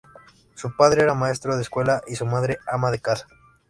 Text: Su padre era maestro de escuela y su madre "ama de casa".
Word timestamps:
Su 0.55 0.75
padre 0.75 1.03
era 1.03 1.13
maestro 1.13 1.55
de 1.55 1.61
escuela 1.61 2.01
y 2.07 2.15
su 2.15 2.25
madre 2.25 2.57
"ama 2.65 2.89
de 2.89 2.97
casa". 2.97 3.27